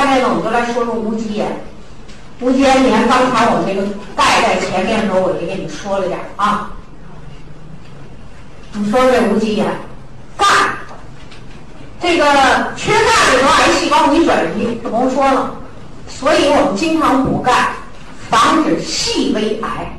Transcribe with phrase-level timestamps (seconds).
[0.00, 1.60] 下面呢，我们就来说说无机盐。
[2.40, 6.70] 无机盐，你看刚才我们这个钙在前面的时候，我也给你说了点啊。
[8.72, 9.66] 我们说这无机盐，
[10.38, 10.46] 钙，
[12.00, 12.24] 这个
[12.76, 15.54] 缺钙的时候，癌细胞容易转移，就甭说了。
[16.08, 17.74] 所以我们经常补钙，
[18.30, 19.94] 防止细微癌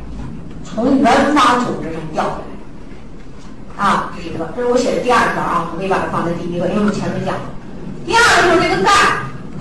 [0.64, 2.30] 从原发组织上掉下
[3.78, 3.86] 来。
[3.86, 7.42] 啊，这是一个，这是我写的第二条啊，我可以把它放在第一个，因为我们前面讲了。
[8.04, 8.92] 第二个就是这个钙，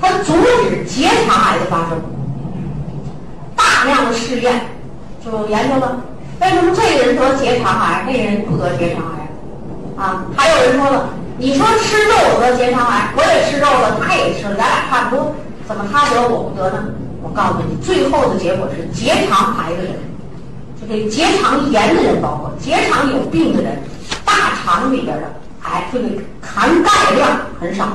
[0.00, 0.32] 它阻
[0.68, 2.00] 止结肠癌的发生。
[3.56, 4.60] 大量的试验
[5.24, 6.00] 就研究了，
[6.40, 10.02] 为什么这个人得结肠癌，那人不得结肠癌？
[10.02, 15.34] 啊，还有人说了，你说吃肉得结肠癌，我也吃肉了，他也吃了，咱俩差不多，
[15.68, 16.84] 怎么他得我不得呢？
[17.22, 19.92] 我告诉你，最后的结果是结肠癌的人，
[20.80, 23.78] 就这结肠炎的人，包括结肠有病的人，
[24.24, 25.24] 大肠里边的
[25.64, 26.08] 癌，这个
[26.40, 27.28] 含钙量
[27.60, 27.86] 很少。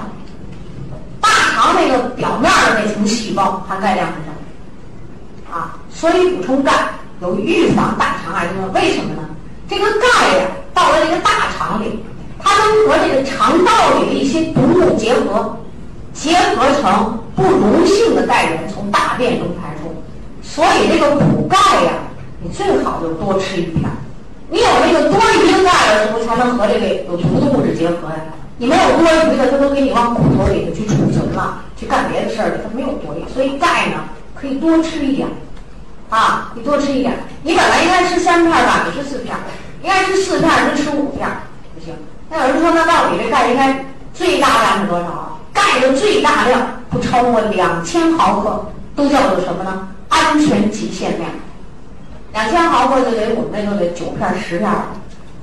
[1.66, 6.72] 肠那个表面的那层细胞含钙量很少，啊，所以补充钙
[7.22, 8.52] 有预防大肠癌的。
[8.73, 9.28] 为什么呢？
[9.67, 10.45] 这个钙呀，
[10.76, 12.04] 到了这个大肠里，
[12.39, 15.58] 它能和这个肠道里的一些毒物结合，
[16.14, 19.92] 结合成不溶性的钙原，从大便中排出。
[20.44, 21.94] 所以这个补钙呀，
[22.44, 23.89] 你最好就多吃一片。
[24.52, 28.17] 你有那个多余的钙的时候，才能和这个有毒的物质结合呀。
[28.58, 29.02] 你没有多
[29.34, 33.34] 余的，它都给你往骨头里头去储存了，去干别的事儿了，它没有多余。
[33.34, 35.28] 所以钙呢，可以多吃一点，
[36.09, 37.14] 啊，你多吃一点。
[37.44, 39.36] 你本来应该吃三片吧，你吃四片，
[39.84, 41.28] 应该吃四片，能吃五片，
[41.73, 41.94] 不行。
[42.30, 45.32] 那有人说，那到底这钙应该最大量是多少啊？
[45.54, 49.88] 钙的最大量不超过两千毫克，都叫做什么呢？
[50.10, 51.30] 安全极限量。
[52.34, 54.88] 两千毫克就得我们那就得九片十片了，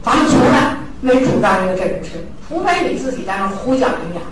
[0.03, 2.11] 咱们从来没主张一个这人吃。
[2.49, 4.23] 除非你自己在那胡讲营养，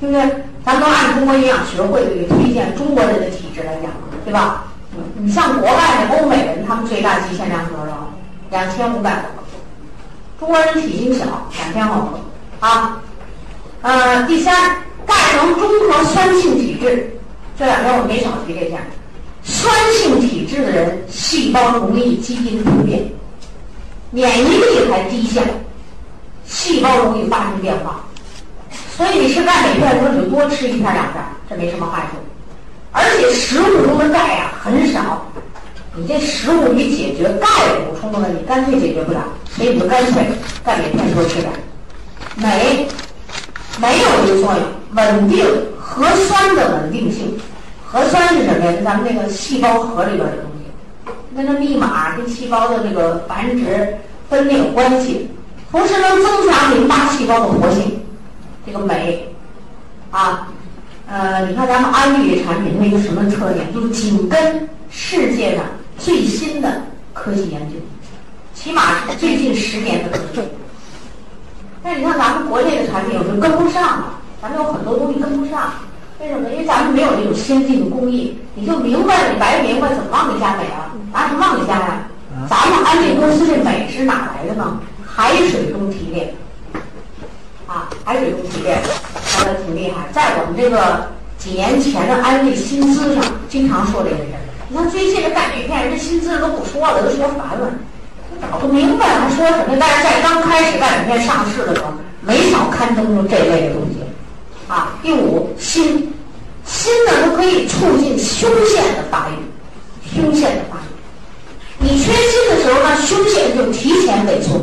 [0.00, 0.44] 对不对？
[0.64, 3.90] 咱都按中国营养学会这个推荐中国人的体质来讲，
[4.24, 4.64] 对吧？
[5.16, 8.10] 你像国外的欧美人，他们最大极限量是多少？
[8.50, 9.44] 两千五百毫克。
[10.38, 11.24] 中国人体型小，
[11.58, 13.02] 两千毫克啊。
[13.82, 14.54] 呃，第三，
[15.06, 17.16] 钙能中和酸性体质。
[17.58, 18.80] 这两天我没少提这件。
[19.42, 23.04] 酸性体质的人，细胞容易基因突变，
[24.10, 25.42] 免疫力还低下。
[26.46, 28.04] 细胞容易发生变化，
[29.00, 32.18] 所以你吃钙镁片的时候，你就多吃一片两片，这没什么坏处。
[32.92, 35.24] 而且食物中的钙呀很少，
[35.96, 37.46] 你这食物你解决钙
[37.88, 39.24] 补充的问题，干脆解决不了，
[39.56, 40.22] 所以你就干脆
[40.62, 41.50] 钙镁片多吃点。
[42.36, 42.86] 镁
[43.80, 44.62] 没有一个作用，
[44.94, 45.46] 稳定
[45.78, 47.40] 核酸的稳定性。
[47.86, 48.72] 核酸是什么呀？
[48.76, 53.96] 是咱们那个细胞核里边的东西，那密码跟细胞的这个繁殖
[54.28, 55.30] 分裂有关系。
[55.72, 57.98] 同时能增强淋巴细胞的活性，
[58.66, 59.28] 这个镁，
[60.10, 60.48] 啊，
[61.06, 63.72] 呃，你看咱们安利的产品，它一个什么特点？
[63.74, 65.64] 就是紧跟世界上
[65.98, 66.82] 最新的
[67.14, 67.76] 科技研究，
[68.54, 70.42] 起码是最近十年的科技。
[71.82, 75.72] 但你看咱们国内的产品有时候跟不上，咱们有很多东西跟不上，
[76.20, 76.50] 为什么？
[76.50, 78.38] 因为咱们没有这种先进的工艺。
[78.54, 80.92] 你就明白，你白明白怎么往里加镁啊？
[81.12, 82.06] 拿什么往里加呀？
[82.48, 84.78] 咱们安利公司这镁是哪来的呢？
[85.06, 86.34] 海水中提炼，
[88.10, 88.82] 啊，海水中提炼，
[89.24, 90.08] 说的挺厉害。
[90.12, 91.06] 在我们这个
[91.38, 94.42] 几年前的安利薪资上，经常说这个事儿。
[94.68, 97.70] 你看最近的钙镁片，人家薪资都不说了，都说烦了，
[98.50, 99.76] 搞不明白还说什么。
[99.78, 104.00] 但是在刚开始钙镁片上市的时候，没少刊登出这类的东西。
[104.66, 106.10] 啊，第五，锌，
[106.66, 109.38] 锌呢，它可以促进胸腺的发育，
[110.12, 110.90] 胸腺的发育。
[111.78, 114.60] 你缺锌的时候呢，胸腺就提前萎缩。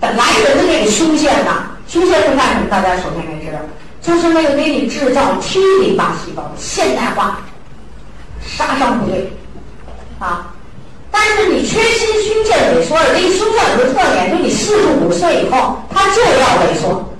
[0.00, 2.68] 本来人的这个胸腺呐，胸腺是干什么？
[2.70, 3.58] 大家首先该知道，
[4.00, 7.38] 就是那个给你制造 T 淋巴细胞现代化
[8.40, 9.30] 杀伤部队
[10.18, 10.54] 啊。
[11.10, 13.04] 但是你缺锌，胸腺萎缩了。
[13.12, 17.12] 这胸腺有个特点，就你四十五岁以后，它就要萎缩，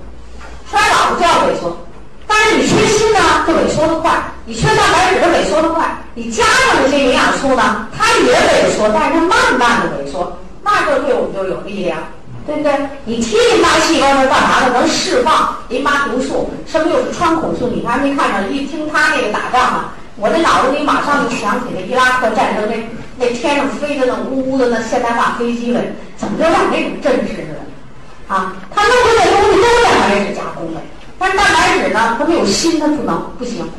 [0.71, 1.77] 衰老就要萎缩。
[2.25, 4.11] 但是你缺锌呢，就萎缩的快；
[4.45, 5.85] 你缺蛋白质，它萎缩的快。
[6.15, 11.99] 你加上这些营养素呢，它也萎缩，但是它慢慢的萎缩，那就对我们就有力量。
[12.45, 12.71] 对不对？
[13.05, 14.73] 你 T 淋巴细胞是干嘛的？
[14.73, 17.67] 能释放淋巴毒素，什么又是穿孔素？
[17.67, 22.75] 你还没看着，一听他那个打仗啊，我这脑子里马上就想起那伊拉克战争那
[23.17, 25.81] 那天上飞的那呜呜的那现代化飞机来，
[26.17, 28.33] 怎么就让那种阵势似的？
[28.33, 30.81] 啊，他弄的这东西都是蛋白质加工的，
[31.17, 33.69] 但是蛋白质呢，它没有锌，它不能不行。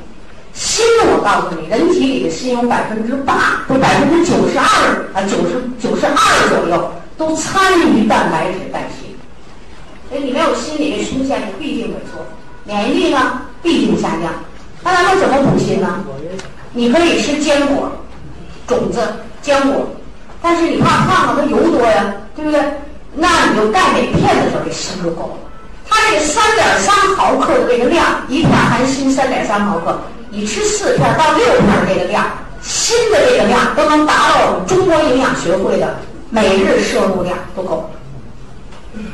[0.54, 0.82] 锌，
[1.12, 4.64] 我告诉你，人体里的锌有百分之八，不百分之九十二
[5.12, 5.93] 啊，九十九。
[7.24, 9.08] 都参与蛋白质代谢，
[10.10, 12.20] 所以你没有心理的胸腺，你必定萎缩，
[12.64, 14.30] 免疫力呢必定下降，
[14.82, 16.04] 那咱们怎么补锌呢？
[16.74, 17.90] 你可以吃坚果、
[18.66, 19.00] 种子、
[19.40, 19.86] 坚果，
[20.42, 22.60] 但是你怕胖了，它油多呀，对不对？
[23.14, 25.36] 那你就钙镁片的时候，这锌就够了。
[25.88, 29.98] 它这个三点三毫克的这个量，一片含锌三点三毫克，
[30.28, 32.26] 你吃四片到六片这个量，
[32.60, 35.96] 锌的这个量都能达到我们中国营养学会的
[36.34, 37.88] 每日摄入量都够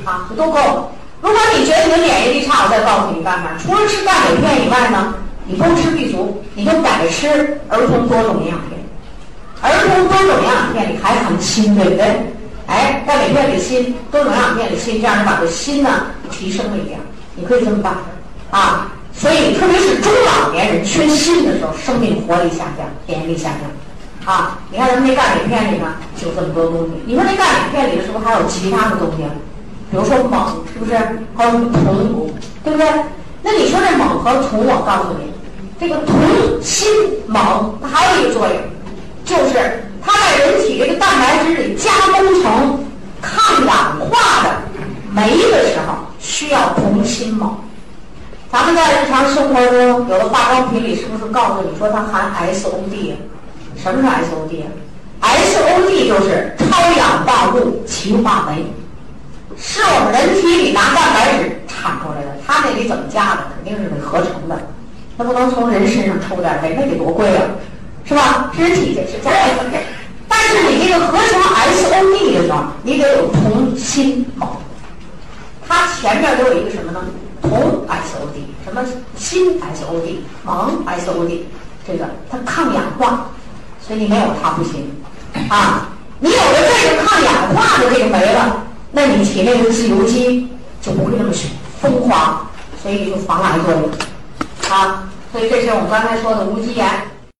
[0.06, 0.88] 了，啊，都够了。
[1.20, 5.14] 如果你觉得你的免疫力差，我再告诉你办法，除了吃钙镁片以外呢，
[5.44, 8.80] 你不吃 B 族，你就改吃儿童多种营养片。
[9.60, 12.32] 儿童多种营养片里还含锌，对不对？
[12.66, 16.98] 哎，钙镁片里锌，多种营养片里锌，这样你把这锌呢提升了一点，
[17.34, 17.92] 你可以这么办
[18.50, 18.90] 啊。
[19.12, 23.68] 所以，特别是中老年人缺锌的时候，生命活力下降，免疫力下降
[24.24, 24.58] 啊。
[24.70, 26.90] 你看咱们那钙镁片里呢，就这么多东西。
[27.06, 29.24] 你说那钙镁片里是不是还有其他的东西？
[29.90, 30.96] 比如说锰，是不是？
[31.36, 32.30] 还有铜，
[32.62, 32.86] 对不对？
[33.42, 35.32] 那你说这锰和铜，我告诉你，
[35.80, 36.14] 这个铜、
[36.62, 36.86] 锌、
[37.26, 38.56] 锰它还有一个作用，
[39.24, 42.84] 就是它在人体这个蛋白质里加工成
[43.20, 44.62] 抗氧化的
[45.10, 47.50] 酶的时候，需要铜、锌、锰。
[48.52, 53.14] 咱们在日常生活中，有的化妆品里是不是告诉你说它含 SOD？
[53.82, 54.68] 什么是 SOD 啊
[55.22, 58.64] ？SOD 就是超氧化物歧化酶。
[59.56, 63.42] 是我们人体里拿蛋白质产出来的，它那里怎么加的？
[63.54, 64.58] 肯定是得合成的，
[65.16, 67.42] 那不能从人身上抽点呗，那得多贵啊，
[68.04, 68.50] 是吧？
[68.56, 69.64] 人体得是加的。
[70.28, 74.48] 但是你这个合成 SOD 的时候，你得有铜、锌、锰，
[75.66, 77.00] 它前面都有一个什么呢？
[77.42, 78.82] 铜 SOD，什么
[79.16, 81.40] 锌 SOD，锰 SOD，
[81.86, 83.30] 这个它抗氧化，
[83.90, 85.02] 所以你没有它不行
[85.48, 85.88] 啊。
[86.20, 88.66] 你有了这个抗氧化的这个酶了。
[88.92, 90.48] 那你体内的自由基
[90.80, 91.32] 就不会那么
[91.80, 92.46] 疯狂，
[92.80, 93.90] 所以就防癌作用
[94.70, 95.10] 啊。
[95.32, 96.88] 所以这是我们刚才说的无机盐。